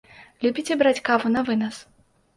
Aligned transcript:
Любіце 0.45 0.77
браць 0.81 1.03
каву 1.11 1.31
навынас? 1.37 1.75